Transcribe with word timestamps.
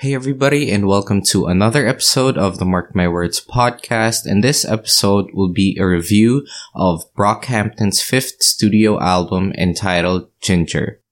Hey 0.00 0.14
everybody 0.14 0.72
and 0.72 0.86
welcome 0.86 1.20
to 1.24 1.44
another 1.44 1.86
episode 1.86 2.38
of 2.38 2.56
the 2.56 2.64
Mark 2.64 2.94
My 2.94 3.06
Words 3.06 3.38
podcast 3.38 4.24
and 4.24 4.42
this 4.42 4.64
episode 4.64 5.26
will 5.34 5.52
be 5.52 5.76
a 5.78 5.84
review 5.84 6.46
of 6.74 7.04
Brockhampton's 7.12 8.00
fifth 8.00 8.42
studio 8.42 8.98
album 8.98 9.52
entitled 9.58 10.30
Ginger. 10.40 11.02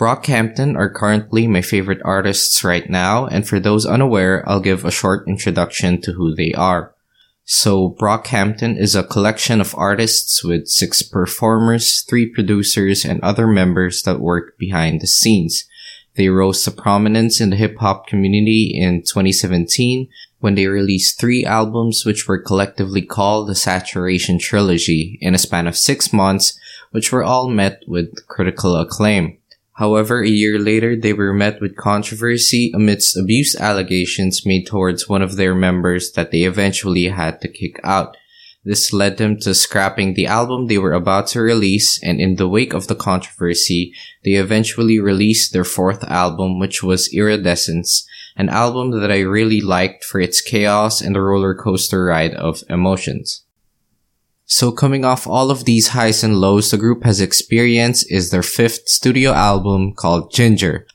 Brockhampton 0.00 0.76
are 0.76 0.90
currently 0.90 1.46
my 1.46 1.62
favorite 1.62 2.00
artists 2.04 2.64
right 2.64 2.90
now 2.90 3.26
and 3.26 3.46
for 3.46 3.60
those 3.60 3.86
unaware 3.86 4.42
I'll 4.48 4.58
give 4.58 4.84
a 4.84 4.90
short 4.90 5.28
introduction 5.28 6.00
to 6.00 6.14
who 6.14 6.34
they 6.34 6.52
are. 6.54 6.92
So 7.44 7.90
Brockhampton 8.00 8.76
is 8.76 8.96
a 8.96 9.04
collection 9.04 9.60
of 9.60 9.76
artists 9.76 10.42
with 10.42 10.66
six 10.66 11.02
performers, 11.02 12.00
three 12.00 12.26
producers, 12.26 13.04
and 13.04 13.20
other 13.20 13.46
members 13.46 14.02
that 14.02 14.18
work 14.18 14.58
behind 14.58 15.02
the 15.02 15.06
scenes. 15.06 15.68
They 16.16 16.28
rose 16.28 16.62
to 16.64 16.70
prominence 16.70 17.40
in 17.40 17.50
the 17.50 17.56
hip 17.56 17.78
hop 17.78 18.06
community 18.06 18.72
in 18.74 19.02
2017 19.02 20.08
when 20.38 20.54
they 20.54 20.66
released 20.66 21.18
three 21.18 21.44
albums 21.44 22.04
which 22.04 22.28
were 22.28 22.40
collectively 22.40 23.02
called 23.02 23.48
the 23.48 23.54
Saturation 23.54 24.38
Trilogy 24.38 25.18
in 25.20 25.34
a 25.34 25.38
span 25.38 25.66
of 25.66 25.76
six 25.76 26.12
months, 26.12 26.58
which 26.90 27.10
were 27.10 27.24
all 27.24 27.48
met 27.48 27.82
with 27.88 28.26
critical 28.28 28.76
acclaim. 28.76 29.38
However, 29.74 30.22
a 30.22 30.28
year 30.28 30.58
later, 30.58 30.94
they 30.94 31.12
were 31.12 31.32
met 31.32 31.60
with 31.60 31.76
controversy 31.76 32.70
amidst 32.74 33.16
abuse 33.16 33.56
allegations 33.56 34.46
made 34.46 34.66
towards 34.66 35.08
one 35.08 35.22
of 35.22 35.34
their 35.34 35.54
members 35.54 36.12
that 36.12 36.30
they 36.30 36.42
eventually 36.42 37.08
had 37.08 37.40
to 37.40 37.48
kick 37.48 37.80
out. 37.82 38.16
This 38.64 38.92
led 38.92 39.18
them 39.18 39.38
to 39.40 39.54
scrapping 39.54 40.14
the 40.14 40.26
album 40.26 40.66
they 40.66 40.78
were 40.78 40.94
about 40.94 41.26
to 41.28 41.42
release, 41.42 42.02
and 42.02 42.18
in 42.18 42.36
the 42.36 42.48
wake 42.48 42.72
of 42.72 42.86
the 42.86 42.94
controversy, 42.94 43.92
they 44.24 44.32
eventually 44.32 44.98
released 44.98 45.52
their 45.52 45.64
fourth 45.64 46.02
album, 46.04 46.58
which 46.58 46.82
was 46.82 47.12
Iridescence, 47.12 48.08
an 48.36 48.48
album 48.48 48.90
that 49.00 49.12
I 49.12 49.20
really 49.20 49.60
liked 49.60 50.02
for 50.02 50.18
its 50.18 50.40
chaos 50.40 51.02
and 51.02 51.14
the 51.14 51.20
roller 51.20 51.54
coaster 51.54 52.06
ride 52.06 52.34
of 52.34 52.62
emotions. 52.70 53.44
So 54.46 54.72
coming 54.72 55.04
off 55.04 55.26
all 55.26 55.50
of 55.50 55.64
these 55.64 55.88
highs 55.88 56.24
and 56.24 56.36
lows 56.36 56.70
the 56.70 56.76
group 56.76 57.04
has 57.04 57.20
experienced 57.20 58.10
is 58.10 58.30
their 58.30 58.42
fifth 58.42 58.88
studio 58.88 59.32
album 59.32 59.94
called 59.94 60.32
Ginger, 60.32 60.86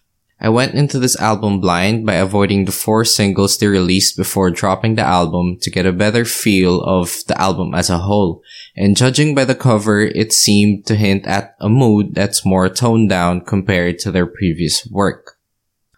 I 0.41 0.47
went 0.47 0.73
into 0.73 0.99
this 0.99 1.19
album 1.19 1.59
blind 1.59 2.05
by 2.05 2.15
avoiding 2.15 2.63
the 2.63 2.71
four 2.71 3.03
singles 3.03 3.57
they 3.57 3.67
released 3.67 4.15
before 4.15 4.51
dropping 4.51 4.95
the 4.95 5.01
album 5.01 5.57
to 5.61 5.69
get 5.69 5.85
a 5.85 5.91
better 5.91 6.23
feel 6.23 6.81
of 6.81 7.25
the 7.27 7.39
album 7.39 7.75
as 7.75 7.89
a 7.89 7.97
whole. 7.97 8.41
And 8.75 8.95
judging 8.95 9.35
by 9.35 9.43
the 9.43 9.55
cover, 9.55 10.01
it 10.01 10.31
seemed 10.31 10.85
to 10.85 10.95
hint 10.95 11.27
at 11.27 11.55
a 11.59 11.67
mood 11.67 12.15
that's 12.15 12.45
more 12.45 12.69
toned 12.69 13.09
down 13.09 13.41
compared 13.41 13.99
to 13.99 14.11
their 14.11 14.25
previous 14.25 14.87
work. 14.87 15.35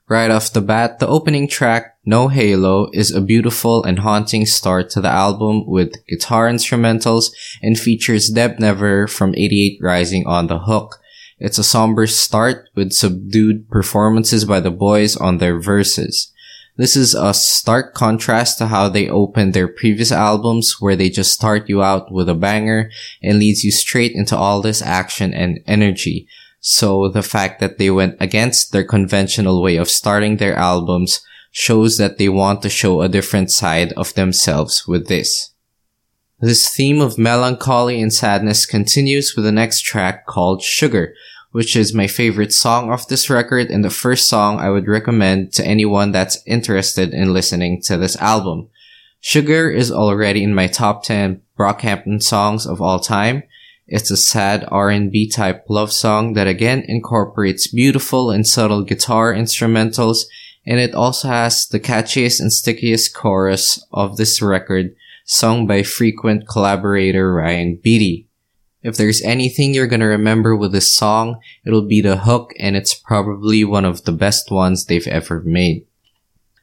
Right 0.09 0.31
off 0.31 0.51
the 0.51 0.59
bat, 0.59 0.99
the 0.99 1.07
opening 1.07 1.47
track, 1.47 1.95
No 2.03 2.27
Halo, 2.27 2.89
is 2.93 3.11
a 3.11 3.21
beautiful 3.21 3.83
and 3.83 3.99
haunting 3.99 4.45
start 4.45 4.89
to 4.89 5.01
the 5.01 5.07
album 5.07 5.65
with 5.67 6.05
guitar 6.07 6.49
instrumentals 6.49 7.31
and 7.61 7.79
features 7.79 8.27
Deb 8.27 8.59
Never 8.59 9.07
from 9.07 9.35
88 9.35 9.77
Rising 9.81 10.27
on 10.27 10.47
the 10.47 10.59
hook. 10.59 11.00
It's 11.43 11.57
a 11.57 11.63
somber 11.63 12.05
start 12.05 12.69
with 12.75 12.93
subdued 12.93 13.67
performances 13.67 14.45
by 14.45 14.59
the 14.59 14.69
boys 14.69 15.17
on 15.17 15.39
their 15.39 15.59
verses. 15.59 16.31
This 16.77 16.95
is 16.95 17.15
a 17.15 17.33
stark 17.33 17.95
contrast 17.95 18.59
to 18.59 18.67
how 18.67 18.89
they 18.89 19.09
opened 19.09 19.55
their 19.55 19.67
previous 19.67 20.11
albums 20.11 20.79
where 20.79 20.95
they 20.95 21.09
just 21.09 21.33
start 21.33 21.67
you 21.67 21.81
out 21.81 22.11
with 22.11 22.29
a 22.29 22.35
banger 22.35 22.91
and 23.23 23.39
leads 23.39 23.63
you 23.63 23.71
straight 23.71 24.11
into 24.11 24.37
all 24.37 24.61
this 24.61 24.83
action 24.83 25.33
and 25.33 25.61
energy. 25.65 26.27
So 26.59 27.09
the 27.09 27.23
fact 27.23 27.59
that 27.59 27.79
they 27.79 27.89
went 27.89 28.17
against 28.19 28.71
their 28.71 28.83
conventional 28.83 29.63
way 29.63 29.77
of 29.77 29.89
starting 29.89 30.37
their 30.37 30.55
albums 30.55 31.25
shows 31.49 31.97
that 31.97 32.19
they 32.19 32.29
want 32.29 32.61
to 32.61 32.69
show 32.69 33.01
a 33.01 33.09
different 33.09 33.49
side 33.49 33.93
of 33.93 34.13
themselves 34.13 34.87
with 34.87 35.07
this. 35.07 35.51
This 36.39 36.69
theme 36.69 37.01
of 37.01 37.19
melancholy 37.19 38.01
and 38.01 38.11
sadness 38.11 38.65
continues 38.65 39.35
with 39.35 39.45
the 39.45 39.51
next 39.51 39.81
track 39.81 40.25
called 40.25 40.63
Sugar, 40.63 41.13
which 41.51 41.75
is 41.75 41.93
my 41.93 42.07
favorite 42.07 42.53
song 42.53 42.91
of 42.91 43.07
this 43.07 43.29
record 43.29 43.69
and 43.69 43.83
the 43.83 43.89
first 43.89 44.27
song 44.27 44.59
I 44.59 44.69
would 44.69 44.87
recommend 44.87 45.53
to 45.53 45.65
anyone 45.65 46.11
that's 46.11 46.41
interested 46.45 47.13
in 47.13 47.33
listening 47.33 47.81
to 47.83 47.97
this 47.97 48.15
album. 48.17 48.69
Sugar 49.19 49.69
is 49.69 49.91
already 49.91 50.43
in 50.43 50.55
my 50.55 50.67
top 50.67 51.03
10 51.03 51.41
Brockhampton 51.57 52.23
songs 52.23 52.65
of 52.65 52.81
all 52.81 52.99
time. 52.99 53.43
It's 53.87 54.09
a 54.09 54.17
sad 54.17 54.65
R&B 54.69 55.29
type 55.29 55.65
love 55.69 55.91
song 55.91 56.33
that 56.33 56.47
again 56.47 56.83
incorporates 56.87 57.67
beautiful 57.67 58.31
and 58.31 58.47
subtle 58.47 58.83
guitar 58.83 59.33
instrumentals 59.33 60.23
and 60.65 60.79
it 60.79 60.93
also 60.93 61.27
has 61.27 61.67
the 61.67 61.79
catchiest 61.79 62.39
and 62.39 62.53
stickiest 62.53 63.13
chorus 63.13 63.83
of 63.91 64.17
this 64.17 64.41
record 64.41 64.95
sung 65.25 65.65
by 65.67 65.83
frequent 65.83 66.47
collaborator 66.47 67.33
Ryan 67.33 67.79
Beatty. 67.81 68.27
If 68.83 68.97
there's 68.97 69.21
anything 69.21 69.73
you're 69.73 69.87
gonna 69.87 70.07
remember 70.07 70.55
with 70.55 70.71
this 70.71 70.95
song, 70.95 71.39
it'll 71.63 71.85
be 71.85 72.01
the 72.01 72.17
hook 72.17 72.53
and 72.59 72.75
it's 72.75 72.95
probably 72.95 73.63
one 73.63 73.85
of 73.85 74.05
the 74.05 74.11
best 74.11 74.49
ones 74.49 74.85
they've 74.85 75.07
ever 75.07 75.41
made. 75.41 75.85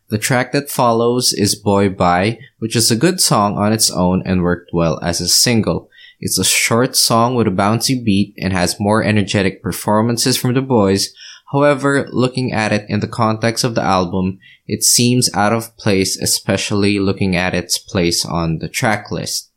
The 0.08 0.18
track 0.18 0.52
that 0.52 0.70
follows 0.70 1.32
is 1.32 1.54
Boy 1.54 1.90
Bye, 1.90 2.40
which 2.58 2.74
is 2.74 2.90
a 2.90 2.96
good 2.96 3.20
song 3.20 3.56
on 3.56 3.72
its 3.72 3.90
own 3.90 4.22
and 4.24 4.42
worked 4.42 4.70
well 4.72 4.98
as 5.00 5.20
a 5.20 5.28
single. 5.28 5.90
It's 6.18 6.38
a 6.38 6.44
short 6.44 6.96
song 6.96 7.36
with 7.36 7.46
a 7.46 7.50
bouncy 7.50 8.02
beat 8.02 8.34
and 8.38 8.52
has 8.52 8.80
more 8.80 9.04
energetic 9.04 9.62
performances 9.62 10.36
from 10.36 10.54
the 10.54 10.62
boys. 10.62 11.14
However, 11.52 12.08
looking 12.10 12.52
at 12.52 12.72
it 12.72 12.86
in 12.88 12.98
the 12.98 13.06
context 13.06 13.62
of 13.62 13.76
the 13.76 13.82
album, 13.82 14.40
it 14.66 14.82
seems 14.82 15.32
out 15.34 15.52
of 15.52 15.76
place, 15.76 16.20
especially 16.20 16.98
looking 16.98 17.36
at 17.36 17.54
its 17.54 17.78
place 17.78 18.24
on 18.24 18.58
the 18.58 18.68
track 18.68 19.12
list 19.12 19.47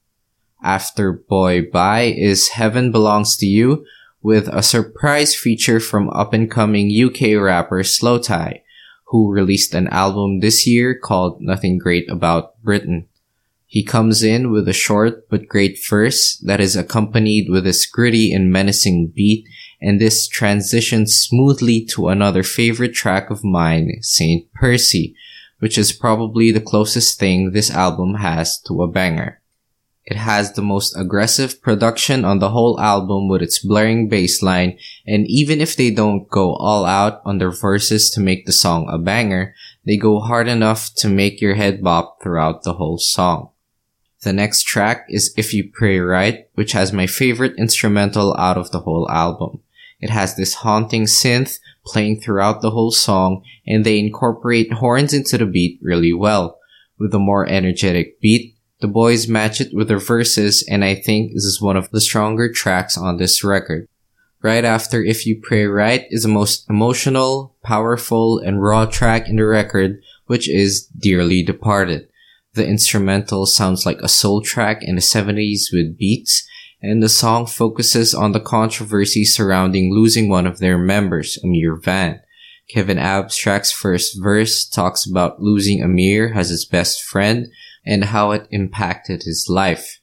after 0.64 1.12
Boy 1.12 1.62
Bye 1.62 2.14
is 2.16 2.50
Heaven 2.50 2.92
Belongs 2.92 3.36
to 3.38 3.46
You 3.46 3.86
with 4.22 4.48
a 4.48 4.62
surprise 4.62 5.36
feature 5.36 5.80
from 5.80 6.10
up 6.12 6.34
and 6.34 6.50
coming 6.50 6.92
UK 6.92 7.42
rapper 7.42 7.82
Slowthai, 7.82 8.62
who 9.08 9.32
released 9.32 9.74
an 9.74 9.88
album 9.88 10.40
this 10.40 10.68
year 10.68 10.98
called 10.98 11.42
Nothing 11.42 11.78
Great 11.78 12.10
About 12.10 12.62
Britain. 12.62 13.08
He 13.66 13.84
comes 13.84 14.22
in 14.22 14.52
with 14.52 14.68
a 14.68 14.74
short 14.74 15.30
but 15.30 15.48
great 15.48 15.80
verse 15.90 16.38
that 16.46 16.60
is 16.60 16.76
accompanied 16.76 17.50
with 17.50 17.66
a 17.66 17.88
gritty 17.92 18.34
and 18.34 18.52
menacing 18.52 19.14
beat, 19.16 19.48
and 19.82 20.00
this 20.00 20.28
transitions 20.28 21.16
smoothly 21.16 21.86
to 21.96 22.10
another 22.10 22.44
favorite 22.44 22.94
track 22.94 23.30
of 23.30 23.44
mine, 23.44 23.90
St. 24.02 24.52
Percy, 24.54 25.16
which 25.60 25.78
is 25.78 25.94
probably 25.94 26.52
the 26.52 26.60
closest 26.60 27.20
thing 27.20 27.52
this 27.52 27.72
album 27.72 28.16
has 28.16 28.60
to 28.68 28.84
a 28.84 28.88
banger. 28.88 29.41
It 30.12 30.18
has 30.18 30.52
the 30.52 30.62
most 30.62 30.94
aggressive 30.98 31.62
production 31.62 32.26
on 32.26 32.40
the 32.40 32.50
whole 32.50 32.78
album 32.82 33.30
with 33.30 33.42
its 33.42 33.60
blaring 33.60 34.10
bass 34.10 34.44
line, 34.44 34.78
and 35.08 35.26
even 35.26 35.62
if 35.62 35.78
they 35.78 35.90
don't 35.90 36.28
go 36.28 36.54
all 36.56 36.84
out 36.84 37.22
on 37.24 37.38
their 37.38 37.50
verses 37.50 38.10
to 38.10 38.20
make 38.20 38.46
the 38.46 38.52
song 38.52 38.90
a 38.90 38.98
banger, 38.98 39.56
they 39.86 39.96
go 39.96 40.20
hard 40.20 40.50
enough 40.50 40.94
to 40.96 41.08
make 41.08 41.40
your 41.40 41.56
head 41.56 41.82
bop 41.82 42.22
throughout 42.22 42.64
the 42.64 42.74
whole 42.74 42.98
song. 42.98 43.52
The 44.24 44.34
next 44.34 44.64
track 44.64 45.06
is 45.08 45.34
If 45.38 45.54
You 45.54 45.72
Pray 45.72 46.00
Right, 46.00 46.50
which 46.56 46.74
has 46.74 46.92
my 46.92 47.08
favorite 47.08 47.56
instrumental 47.58 48.36
out 48.38 48.58
of 48.58 48.72
the 48.72 48.82
whole 48.82 49.10
album. 49.10 49.62
It 50.02 50.10
has 50.10 50.36
this 50.36 50.56
haunting 50.56 51.06
synth 51.06 51.58
playing 51.86 52.20
throughout 52.20 52.62
the 52.62 52.72
whole 52.72 52.92
song, 52.92 53.46
and 53.66 53.86
they 53.86 53.98
incorporate 53.98 54.74
horns 54.74 55.14
into 55.14 55.38
the 55.38 55.46
beat 55.46 55.80
really 55.82 56.12
well. 56.12 56.60
With 57.00 57.14
a 57.14 57.20
more 57.20 57.48
energetic 57.48 58.20
beat, 58.20 58.58
the 58.82 58.88
boys 58.88 59.28
match 59.28 59.62
it 59.62 59.74
with 59.74 59.88
their 59.88 60.00
verses, 60.00 60.66
and 60.68 60.84
I 60.84 60.96
think 60.96 61.34
this 61.34 61.46
is 61.46 61.62
one 61.62 61.78
of 61.78 61.90
the 61.92 62.02
stronger 62.02 62.52
tracks 62.52 62.98
on 62.98 63.18
this 63.18 63.44
record. 63.44 63.88
Right 64.42 64.66
after 64.66 65.04
If 65.04 65.28
You 65.28 65.40
Pray 65.42 65.66
Right 65.66 66.06
is 66.10 66.24
the 66.24 66.30
most 66.30 66.68
emotional, 66.68 67.56
powerful, 67.64 68.40
and 68.40 68.62
raw 68.62 68.86
track 68.86 69.30
in 69.30 69.36
the 69.36 69.46
record, 69.46 70.02
which 70.26 70.50
is 70.50 70.88
Dearly 70.88 71.44
Departed. 71.44 72.08
The 72.56 72.68
instrumental 72.68 73.46
sounds 73.46 73.86
like 73.86 74.02
a 74.02 74.10
soul 74.10 74.42
track 74.42 74.80
in 74.82 74.96
the 74.96 75.02
70s 75.02 75.72
with 75.72 75.96
beats, 75.96 76.48
and 76.82 77.04
the 77.04 77.10
song 77.10 77.46
focuses 77.46 78.16
on 78.16 78.32
the 78.32 78.40
controversy 78.40 79.24
surrounding 79.24 79.94
losing 79.94 80.28
one 80.28 80.48
of 80.48 80.58
their 80.58 80.80
members, 80.80 81.38
Ameer 81.44 81.76
Vann. 81.76 82.20
Kevin 82.68 82.98
Abstract's 82.98 83.72
first 83.72 84.20
verse 84.20 84.66
talks 84.66 85.06
about 85.06 85.42
losing 85.42 85.84
Ameer 85.84 86.34
as 86.36 86.50
his 86.50 86.66
best 86.66 87.04
friend, 87.04 87.48
and 87.86 88.06
how 88.06 88.32
it 88.32 88.48
impacted 88.52 89.24
his 89.24 89.48
life. 89.50 90.00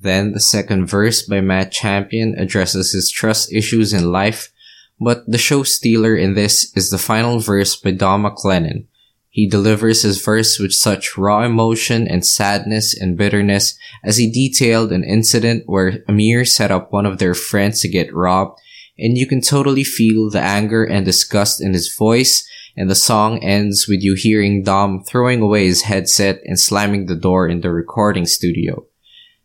Then 0.00 0.32
the 0.32 0.40
second 0.40 0.86
verse 0.86 1.22
by 1.22 1.40
Matt 1.40 1.72
Champion 1.72 2.34
addresses 2.38 2.92
his 2.92 3.10
trust 3.10 3.52
issues 3.52 3.92
in 3.92 4.12
life, 4.12 4.52
but 5.00 5.24
the 5.26 5.38
show 5.38 5.62
stealer 5.62 6.16
in 6.16 6.34
this 6.34 6.72
is 6.76 6.90
the 6.90 6.98
final 6.98 7.40
verse 7.40 7.76
by 7.76 7.90
Dom 7.92 8.24
McLennon. 8.24 8.86
He 9.30 9.48
delivers 9.48 10.02
his 10.02 10.22
verse 10.22 10.58
with 10.58 10.72
such 10.72 11.16
raw 11.16 11.44
emotion 11.44 12.08
and 12.08 12.26
sadness 12.26 12.98
and 12.98 13.16
bitterness 13.16 13.78
as 14.02 14.16
he 14.16 14.30
detailed 14.30 14.90
an 14.90 15.04
incident 15.04 15.64
where 15.66 16.02
Ameer 16.08 16.44
set 16.44 16.70
up 16.70 16.92
one 16.92 17.06
of 17.06 17.18
their 17.18 17.34
friends 17.34 17.80
to 17.82 17.88
get 17.88 18.14
robbed, 18.14 18.58
and 18.98 19.16
you 19.16 19.26
can 19.26 19.40
totally 19.40 19.84
feel 19.84 20.30
the 20.30 20.40
anger 20.40 20.84
and 20.84 21.04
disgust 21.04 21.60
in 21.60 21.72
his 21.72 21.94
voice 21.94 22.48
and 22.78 22.88
the 22.88 22.94
song 22.94 23.38
ends 23.42 23.88
with 23.88 24.04
you 24.04 24.14
hearing 24.14 24.62
Dom 24.62 25.02
throwing 25.02 25.42
away 25.42 25.66
his 25.66 25.82
headset 25.82 26.40
and 26.44 26.60
slamming 26.60 27.06
the 27.06 27.16
door 27.16 27.48
in 27.48 27.60
the 27.60 27.72
recording 27.72 28.24
studio. 28.24 28.86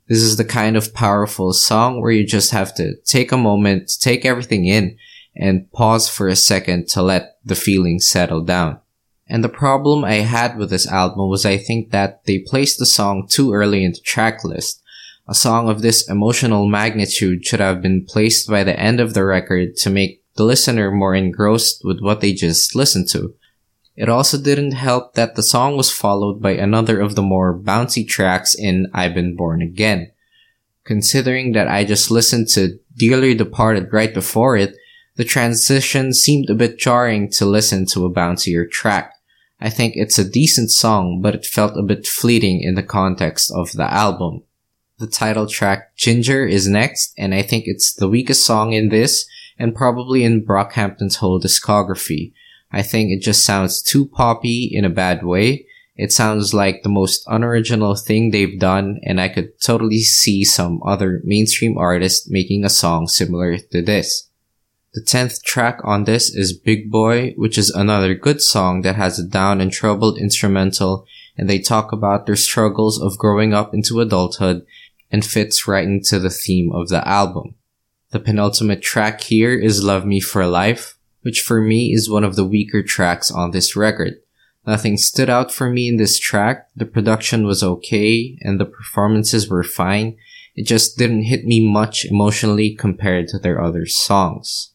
This 0.08 0.20
is 0.20 0.38
the 0.38 0.46
kind 0.46 0.78
of 0.78 0.94
powerful 0.94 1.52
song 1.52 2.00
where 2.00 2.12
you 2.12 2.28
just 2.28 2.52
have 2.52 2.76
to 2.76 2.96
take 3.06 3.32
a 3.32 3.38
moment, 3.38 3.92
take 4.00 4.24
everything 4.24 4.66
in, 4.66 4.98
and 5.36 5.72
pause 5.72 6.08
for 6.08 6.28
a 6.28 6.36
second 6.36 6.88
to 6.90 7.02
let 7.02 7.40
the 7.44 7.56
feeling 7.56 8.00
settle 8.00 8.42
down. 8.44 8.80
And 9.28 9.44
the 9.44 9.50
problem 9.50 10.06
I 10.06 10.18
had 10.18 10.56
with 10.56 10.70
this 10.70 10.88
album 10.88 11.28
was 11.28 11.44
I 11.44 11.58
think 11.58 11.90
that 11.90 12.24
they 12.26 12.38
placed 12.38 12.78
the 12.78 12.86
song 12.86 13.28
too 13.28 13.52
early 13.52 13.84
in 13.84 13.94
the 13.94 14.00
track 14.02 14.44
list. 14.44 14.84
A 15.28 15.34
song 15.34 15.70
of 15.70 15.82
this 15.82 16.08
emotional 16.08 16.68
magnitude 16.68 17.44
should 17.44 17.62
have 17.62 17.82
been 17.82 18.06
placed 18.06 18.48
by 18.48 18.64
the 18.64 18.80
end 18.80 19.00
of 19.00 19.16
the 19.16 19.26
record 19.26 19.76
to 19.78 19.90
make 19.90 20.23
the 20.36 20.44
listener 20.44 20.92
more 20.92 21.16
engrossed 21.16 21.84
with 21.84 22.00
what 22.00 22.22
they 22.22 22.34
just 22.34 22.76
listened 22.76 23.08
to. 23.10 23.36
It 23.96 24.10
also 24.10 24.42
didn't 24.42 24.72
help 24.72 25.14
that 25.14 25.36
the 25.36 25.44
song 25.44 25.78
was 25.78 25.92
followed 25.92 26.42
by 26.42 26.52
another 26.52 27.00
of 27.00 27.16
the 27.16 27.22
more 27.22 27.58
bouncy 27.58 28.08
tracks 28.08 28.56
in 28.56 28.88
I've 28.94 29.14
Been 29.14 29.36
Born 29.36 29.62
Again. 29.62 30.12
Considering 30.84 31.52
that 31.54 31.68
I 31.68 31.86
just 31.86 32.10
listened 32.10 32.48
to 32.50 32.80
Dearly 32.98 33.36
Departed 33.36 33.94
right 33.94 34.14
before 34.14 34.58
it, 34.58 34.76
the 35.16 35.24
transition 35.24 36.12
seemed 36.12 36.50
a 36.50 36.56
bit 36.56 36.80
jarring 36.80 37.30
to 37.34 37.46
listen 37.46 37.86
to 37.88 38.06
a 38.06 38.12
bouncier 38.12 38.70
track. 38.70 39.14
I 39.62 39.70
think 39.70 39.94
it's 39.96 40.18
a 40.18 40.30
decent 40.30 40.72
song, 40.72 41.22
but 41.22 41.36
it 41.36 41.46
felt 41.46 41.78
a 41.78 41.84
bit 41.84 42.08
fleeting 42.08 42.62
in 42.62 42.74
the 42.74 42.84
context 42.84 43.52
of 43.56 43.72
the 43.74 43.92
album. 43.92 44.42
The 44.98 45.08
title 45.08 45.48
track 45.48 45.96
Ginger 45.96 46.46
is 46.46 46.68
next, 46.68 47.14
and 47.18 47.34
I 47.34 47.44
think 47.44 47.66
it's 47.68 47.94
the 47.94 48.10
weakest 48.10 48.46
song 48.46 48.74
in 48.74 48.90
this, 48.90 49.26
and 49.58 49.76
probably 49.76 50.24
in 50.24 50.46
Brockhampton's 50.46 51.18
whole 51.18 51.40
discography. 51.40 52.34
I 52.72 52.82
think 52.82 53.12
it 53.12 53.22
just 53.22 53.46
sounds 53.46 53.82
too 53.82 54.06
poppy 54.06 54.70
in 54.72 54.86
a 54.86 54.90
bad 54.90 55.24
way. 55.24 55.68
It 55.96 56.12
sounds 56.12 56.54
like 56.54 56.82
the 56.82 56.90
most 56.90 57.24
unoriginal 57.28 57.96
thing 57.96 58.32
they've 58.32 58.60
done, 58.60 59.00
and 59.04 59.22
I 59.22 59.30
could 59.30 59.60
totally 59.62 60.02
see 60.02 60.44
some 60.44 60.82
other 60.84 61.22
mainstream 61.24 61.78
artist 61.78 62.32
making 62.32 62.66
a 62.66 62.70
song 62.70 63.08
similar 63.08 63.58
to 63.58 63.82
this. 63.82 64.30
The 64.94 65.02
10th 65.02 65.44
track 65.44 65.80
on 65.84 66.06
this 66.06 66.34
is 66.34 66.58
Big 66.58 66.90
Boy, 66.92 67.34
which 67.36 67.58
is 67.58 67.70
another 67.70 68.16
good 68.16 68.42
song 68.42 68.82
that 68.82 68.96
has 68.96 69.20
a 69.20 69.24
down 69.24 69.62
and 69.62 69.72
troubled 69.72 70.18
instrumental 70.18 71.06
and 71.38 71.50
they 71.50 71.60
talk 71.60 71.92
about 71.92 72.26
their 72.26 72.36
struggles 72.36 73.02
of 73.02 73.18
growing 73.18 73.54
up 73.54 73.74
into 73.74 74.00
adulthood 74.00 74.66
and 75.12 75.26
fits 75.26 75.68
right 75.68 75.86
into 75.86 76.20
the 76.20 76.30
theme 76.30 76.72
of 76.72 76.90
the 76.90 77.08
album. 77.08 77.56
The 78.14 78.20
penultimate 78.20 78.84
track 78.84 79.22
here 79.22 79.56
is 79.56 79.84
Love 79.84 80.06
Me 80.06 80.20
for 80.20 80.46
Life, 80.46 81.00
which 81.24 81.42
for 81.42 81.60
me 81.60 81.94
is 81.94 82.08
one 82.08 82.24
of 82.24 82.36
the 82.36 82.46
weaker 82.46 82.84
tracks 82.84 83.32
on 83.32 83.50
this 83.50 83.76
record. 83.76 84.18
Nothing 84.68 84.98
stood 84.98 85.32
out 85.32 85.52
for 85.52 85.72
me 85.72 85.88
in 85.88 85.98
this 85.98 86.20
track. 86.20 86.68
The 86.76 86.86
production 86.86 87.44
was 87.48 87.64
okay 87.64 88.38
and 88.42 88.60
the 88.60 88.66
performances 88.66 89.50
were 89.50 89.64
fine. 89.64 90.16
It 90.56 90.68
just 90.68 90.96
didn't 90.96 91.24
hit 91.24 91.46
me 91.46 91.68
much 91.68 92.06
emotionally 92.06 92.76
compared 92.76 93.30
to 93.30 93.40
their 93.40 93.60
other 93.60 93.88
songs. 93.88 94.74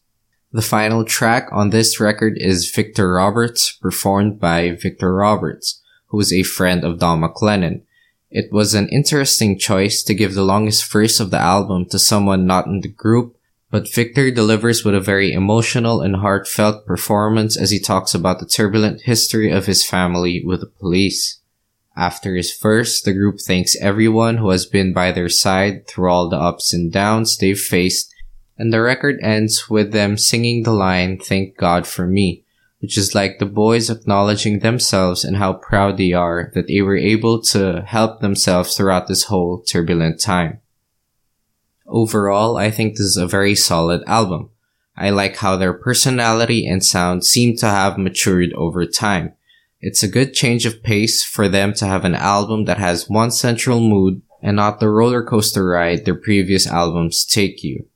The 0.51 0.61
final 0.61 1.05
track 1.05 1.47
on 1.49 1.69
this 1.69 1.97
record 1.97 2.33
is 2.35 2.69
Victor 2.69 3.13
Roberts, 3.13 3.71
performed 3.71 4.41
by 4.41 4.71
Victor 4.71 5.15
Roberts, 5.15 5.81
who 6.07 6.19
is 6.19 6.33
a 6.33 6.43
friend 6.43 6.83
of 6.83 6.99
Dom 6.99 7.21
McLennon. 7.21 7.83
It 8.31 8.51
was 8.51 8.73
an 8.73 8.89
interesting 8.89 9.57
choice 9.57 10.03
to 10.03 10.13
give 10.13 10.33
the 10.33 10.43
longest 10.43 10.91
verse 10.91 11.19
of 11.19 11.31
the 11.31 11.39
album 11.39 11.85
to 11.89 11.99
someone 11.99 12.45
not 12.45 12.67
in 12.67 12.81
the 12.81 12.87
group, 12.87 13.35
but 13.71 13.91
Victor 13.91 14.31
delivers 14.31 14.83
with 14.83 14.95
a 14.95 14.99
very 14.99 15.31
emotional 15.31 16.01
and 16.01 16.17
heartfelt 16.17 16.85
performance 16.85 17.57
as 17.57 17.71
he 17.71 17.79
talks 17.79 18.13
about 18.13 18.39
the 18.39 18.45
turbulent 18.45 19.01
history 19.01 19.51
of 19.51 19.65
his 19.65 19.85
family 19.85 20.43
with 20.43 20.59
the 20.59 20.67
police. 20.67 21.41
After 21.95 22.35
his 22.35 22.55
verse, 22.55 23.01
the 23.01 23.13
group 23.13 23.39
thanks 23.39 23.75
everyone 23.81 24.37
who 24.37 24.49
has 24.51 24.65
been 24.65 24.93
by 24.93 25.11
their 25.11 25.29
side 25.29 25.87
through 25.87 26.09
all 26.09 26.29
the 26.29 26.37
ups 26.37 26.73
and 26.73 26.91
downs 26.91 27.37
they've 27.37 27.59
faced 27.59 28.13
and 28.59 28.73
the 28.73 28.81
record 28.81 29.17
ends 29.23 29.69
with 29.69 29.93
them 29.93 30.17
singing 30.17 30.63
the 30.63 30.73
line, 30.73 31.17
Thank 31.17 31.55
God 31.55 31.87
for 31.87 32.05
me, 32.05 32.43
which 32.79 32.97
is 32.97 33.13
like 33.13 33.39
the 33.39 33.45
boys 33.45 33.89
acknowledging 33.89 34.59
themselves 34.59 35.23
and 35.23 35.37
how 35.37 35.53
proud 35.53 35.97
they 35.97 36.13
are 36.13 36.51
that 36.55 36.67
they 36.67 36.81
were 36.81 36.97
able 36.97 37.41
to 37.41 37.83
help 37.85 38.19
themselves 38.21 38.75
throughout 38.75 39.07
this 39.07 39.25
whole 39.25 39.61
turbulent 39.61 40.19
time. 40.19 40.59
Overall, 41.85 42.57
I 42.57 42.71
think 42.71 42.93
this 42.93 43.01
is 43.01 43.17
a 43.17 43.27
very 43.27 43.55
solid 43.55 44.01
album. 44.07 44.49
I 44.95 45.09
like 45.09 45.37
how 45.37 45.55
their 45.55 45.73
personality 45.73 46.67
and 46.67 46.83
sound 46.83 47.25
seem 47.25 47.57
to 47.57 47.65
have 47.67 47.97
matured 47.97 48.53
over 48.53 48.85
time. 48.85 49.33
It's 49.81 50.03
a 50.03 50.09
good 50.09 50.33
change 50.33 50.65
of 50.65 50.83
pace 50.83 51.23
for 51.23 51.47
them 51.47 51.73
to 51.75 51.85
have 51.85 52.03
an 52.05 52.15
album 52.15 52.65
that 52.65 52.77
has 52.77 53.09
one 53.09 53.31
central 53.31 53.79
mood 53.79 54.21
and 54.41 54.55
not 54.55 54.79
the 54.79 54.89
roller 54.89 55.23
coaster 55.23 55.65
ride 55.65 56.05
their 56.05 56.15
previous 56.15 56.67
albums 56.67 57.25
take 57.25 57.63
you. 57.63 57.87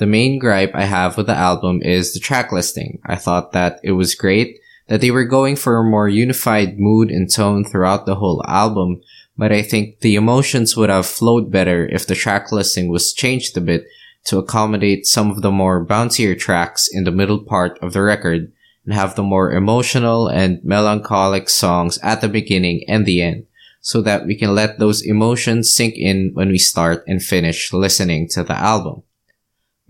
The 0.00 0.06
main 0.06 0.38
gripe 0.38 0.74
I 0.74 0.84
have 0.84 1.18
with 1.18 1.26
the 1.26 1.34
album 1.34 1.82
is 1.82 2.14
the 2.14 2.20
track 2.20 2.52
listing. 2.52 3.00
I 3.04 3.16
thought 3.16 3.52
that 3.52 3.80
it 3.82 3.92
was 3.92 4.14
great 4.14 4.58
that 4.88 5.02
they 5.02 5.10
were 5.10 5.26
going 5.26 5.56
for 5.56 5.76
a 5.76 5.84
more 5.84 6.08
unified 6.08 6.80
mood 6.80 7.10
and 7.10 7.30
tone 7.30 7.66
throughout 7.66 8.06
the 8.06 8.14
whole 8.14 8.42
album, 8.48 9.02
but 9.36 9.52
I 9.52 9.60
think 9.60 10.00
the 10.00 10.14
emotions 10.14 10.74
would 10.74 10.88
have 10.88 11.04
flowed 11.04 11.50
better 11.50 11.86
if 11.86 12.06
the 12.06 12.14
track 12.14 12.50
listing 12.50 12.88
was 12.88 13.12
changed 13.12 13.54
a 13.58 13.60
bit 13.60 13.84
to 14.24 14.38
accommodate 14.38 15.04
some 15.04 15.30
of 15.30 15.42
the 15.42 15.50
more 15.50 15.84
bouncier 15.84 16.34
tracks 16.34 16.88
in 16.90 17.04
the 17.04 17.12
middle 17.12 17.44
part 17.44 17.78
of 17.82 17.92
the 17.92 18.00
record 18.00 18.50
and 18.86 18.94
have 18.94 19.16
the 19.16 19.22
more 19.22 19.52
emotional 19.52 20.28
and 20.28 20.64
melancholic 20.64 21.50
songs 21.50 21.98
at 22.02 22.22
the 22.22 22.28
beginning 22.28 22.82
and 22.88 23.04
the 23.04 23.20
end 23.20 23.44
so 23.82 24.00
that 24.00 24.24
we 24.24 24.34
can 24.34 24.54
let 24.54 24.78
those 24.78 25.02
emotions 25.02 25.74
sink 25.74 25.92
in 25.98 26.30
when 26.32 26.48
we 26.48 26.56
start 26.56 27.04
and 27.06 27.22
finish 27.22 27.70
listening 27.74 28.26
to 28.30 28.42
the 28.42 28.56
album. 28.56 29.02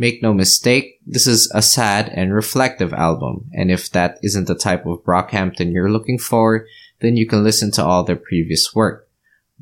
Make 0.00 0.22
no 0.22 0.32
mistake, 0.32 0.98
this 1.06 1.26
is 1.26 1.52
a 1.54 1.60
sad 1.60 2.08
and 2.08 2.32
reflective 2.32 2.94
album, 2.94 3.50
and 3.52 3.70
if 3.70 3.90
that 3.90 4.16
isn't 4.22 4.46
the 4.46 4.54
type 4.54 4.86
of 4.86 5.04
Brockhampton 5.04 5.74
you're 5.74 5.90
looking 5.90 6.16
for, 6.18 6.64
then 7.00 7.18
you 7.18 7.26
can 7.26 7.44
listen 7.44 7.70
to 7.72 7.84
all 7.84 8.02
their 8.02 8.16
previous 8.16 8.74
work. 8.74 9.06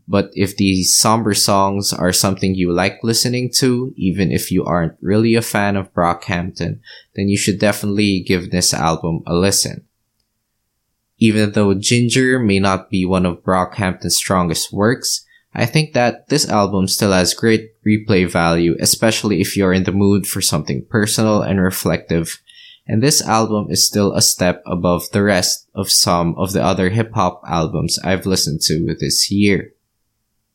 But 0.06 0.30
if 0.34 0.56
these 0.56 0.96
somber 0.96 1.34
songs 1.34 1.92
are 1.92 2.12
something 2.12 2.54
you 2.54 2.72
like 2.72 3.00
listening 3.02 3.50
to, 3.54 3.92
even 3.96 4.30
if 4.30 4.52
you 4.52 4.64
aren't 4.64 4.96
really 5.00 5.34
a 5.34 5.42
fan 5.42 5.74
of 5.74 5.92
Brockhampton, 5.92 6.78
then 7.16 7.28
you 7.28 7.36
should 7.36 7.58
definitely 7.58 8.20
give 8.20 8.52
this 8.52 8.72
album 8.72 9.24
a 9.26 9.34
listen. 9.34 9.86
Even 11.18 11.50
though 11.50 11.74
Ginger 11.74 12.38
may 12.38 12.60
not 12.60 12.90
be 12.90 13.04
one 13.04 13.26
of 13.26 13.42
Brockhampton's 13.42 14.14
strongest 14.14 14.72
works, 14.72 15.26
I 15.54 15.66
think 15.66 15.94
that 15.94 16.28
this 16.28 16.48
album 16.48 16.88
still 16.88 17.12
has 17.12 17.34
great 17.34 17.72
replay 17.84 18.30
value, 18.30 18.76
especially 18.80 19.40
if 19.40 19.56
you're 19.56 19.72
in 19.72 19.84
the 19.84 19.92
mood 19.92 20.26
for 20.26 20.40
something 20.40 20.84
personal 20.88 21.42
and 21.42 21.60
reflective. 21.60 22.40
And 22.86 23.02
this 23.02 23.22
album 23.22 23.66
is 23.70 23.86
still 23.86 24.12
a 24.12 24.22
step 24.22 24.62
above 24.66 25.10
the 25.10 25.22
rest 25.22 25.68
of 25.74 25.90
some 25.90 26.34
of 26.36 26.52
the 26.52 26.62
other 26.62 26.90
hip 26.90 27.12
hop 27.12 27.42
albums 27.46 27.98
I've 27.98 28.26
listened 28.26 28.60
to 28.62 28.94
this 28.98 29.30
year. 29.30 29.72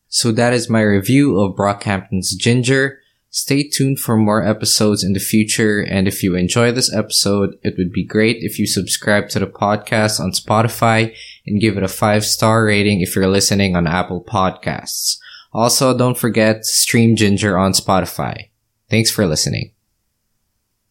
So 0.07 0.31
that 0.31 0.53
is 0.53 0.69
my 0.69 0.81
review 0.81 1.39
of 1.39 1.55
Brockhampton's 1.55 2.35
Ginger. 2.35 2.99
Stay 3.29 3.67
tuned 3.67 3.99
for 3.99 4.15
more 4.15 4.45
episodes 4.45 5.03
in 5.03 5.13
the 5.13 5.19
future. 5.19 5.81
And 5.81 6.07
if 6.07 6.21
you 6.21 6.35
enjoy 6.35 6.71
this 6.71 6.93
episode, 6.93 7.55
it 7.63 7.75
would 7.79 7.91
be 7.91 8.05
great 8.05 8.37
if 8.41 8.59
you 8.59 8.67
subscribe 8.67 9.29
to 9.29 9.39
the 9.39 9.47
podcast 9.47 10.19
on 10.19 10.31
Spotify 10.31 11.15
and 11.45 11.61
give 11.61 11.77
it 11.77 11.83
a 11.83 11.87
five 11.87 12.25
star 12.25 12.65
rating 12.65 13.01
if 13.01 13.15
you're 13.15 13.27
listening 13.27 13.75
on 13.75 13.87
Apple 13.87 14.23
Podcasts. 14.23 15.17
Also, 15.53 15.95
don't 15.95 16.17
forget 16.17 16.57
to 16.57 16.63
stream 16.63 17.15
Ginger 17.15 17.57
on 17.57 17.73
Spotify. 17.73 18.49
Thanks 18.89 19.11
for 19.11 19.27
listening. 19.27 19.71